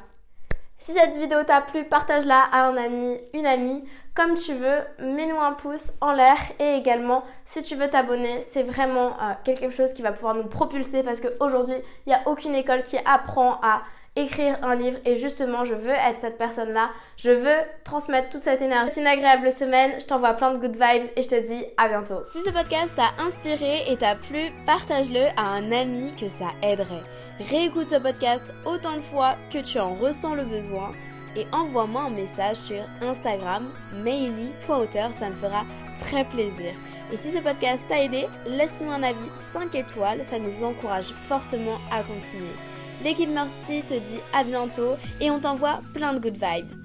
si 0.81 0.93
cette 0.93 1.15
vidéo 1.15 1.43
t'a 1.43 1.61
plu, 1.61 1.83
partage-la 1.83 2.39
à 2.51 2.63
un 2.63 2.75
ami, 2.75 3.15
une 3.35 3.45
amie, 3.45 3.83
comme 4.15 4.33
tu 4.33 4.55
veux. 4.55 4.79
Mets-nous 4.97 5.39
un 5.39 5.53
pouce 5.53 5.93
en 6.01 6.11
l'air 6.11 6.37
et 6.59 6.73
également, 6.73 7.23
si 7.45 7.61
tu 7.61 7.75
veux 7.75 7.87
t'abonner, 7.87 8.41
c'est 8.41 8.63
vraiment 8.63 9.09
euh, 9.09 9.33
quelque 9.43 9.69
chose 9.69 9.93
qui 9.93 10.01
va 10.01 10.11
pouvoir 10.11 10.33
nous 10.33 10.47
propulser 10.47 11.03
parce 11.03 11.21
qu'aujourd'hui, 11.21 11.75
il 12.07 12.09
n'y 12.09 12.15
a 12.15 12.21
aucune 12.25 12.55
école 12.55 12.81
qui 12.81 12.97
apprend 13.05 13.59
à 13.61 13.83
écrire 14.15 14.57
un 14.61 14.75
livre 14.75 14.97
et 15.05 15.15
justement 15.15 15.63
je 15.63 15.73
veux 15.73 15.89
être 15.89 16.19
cette 16.19 16.37
personne 16.37 16.73
là 16.73 16.89
je 17.15 17.29
veux 17.29 17.57
transmettre 17.83 18.29
toute 18.29 18.41
cette 18.41 18.61
énergie. 18.61 18.99
Une 18.99 19.07
agréable 19.07 19.51
semaine. 19.51 19.91
Je 19.99 20.05
t'envoie 20.05 20.33
plein 20.33 20.53
de 20.53 20.57
good 20.57 20.73
vibes 20.73 21.09
et 21.15 21.23
je 21.23 21.29
te 21.29 21.47
dis 21.47 21.63
à 21.77 21.87
bientôt. 21.87 22.23
Si 22.25 22.41
ce 22.41 22.49
podcast 22.49 22.93
t'a 22.95 23.23
inspiré 23.23 23.83
et 23.87 23.97
t'a 23.97 24.15
plu 24.15 24.51
partage-le 24.65 25.27
à 25.37 25.43
un 25.43 25.71
ami 25.71 26.13
que 26.15 26.27
ça 26.27 26.47
aiderait. 26.61 27.03
Réécoute 27.39 27.89
ce 27.89 27.95
podcast 27.95 28.53
autant 28.65 28.95
de 28.95 29.01
fois 29.01 29.35
que 29.51 29.59
tu 29.59 29.79
en 29.79 29.95
ressens 29.95 30.35
le 30.35 30.43
besoin 30.43 30.91
et 31.37 31.45
envoie-moi 31.53 32.01
un 32.03 32.09
message 32.09 32.57
sur 32.57 32.83
Instagram 33.01 33.71
maily.auteur 34.03 35.13
ça 35.13 35.29
me 35.29 35.35
fera 35.35 35.63
très 35.97 36.25
plaisir. 36.25 36.73
Et 37.13 37.17
si 37.17 37.31
ce 37.31 37.39
podcast 37.39 37.85
t'a 37.87 38.03
aidé 38.03 38.25
laisse-nous 38.45 38.91
un 38.91 39.03
avis 39.03 39.29
5 39.53 39.73
étoiles 39.75 40.23
ça 40.23 40.37
nous 40.37 40.63
encourage 40.63 41.11
fortement 41.11 41.77
à 41.91 42.03
continuer 42.03 42.55
L'équipe 43.03 43.29
Mercy 43.29 43.81
te 43.81 43.95
dit 43.95 44.19
à 44.31 44.43
bientôt 44.43 44.95
et 45.19 45.31
on 45.31 45.39
t'envoie 45.39 45.81
plein 45.93 46.13
de 46.13 46.19
good 46.19 46.35
vibes. 46.35 46.80